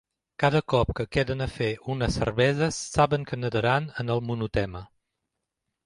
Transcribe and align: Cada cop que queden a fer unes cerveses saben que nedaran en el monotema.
Cada 0.43 0.61
cop 0.71 0.93
que 0.99 1.05
queden 1.17 1.45
a 1.45 1.49
fer 1.59 1.69
unes 1.95 2.17
cerveses 2.21 2.81
saben 2.97 3.31
que 3.31 3.39
nedaran 3.45 3.89
en 4.05 4.15
el 4.17 4.27
monotema. 4.31 4.87